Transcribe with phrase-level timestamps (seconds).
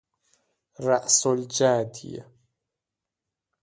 [0.79, 2.23] رأس الجدی